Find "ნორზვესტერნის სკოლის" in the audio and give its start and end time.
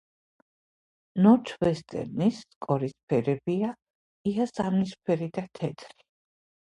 1.25-2.95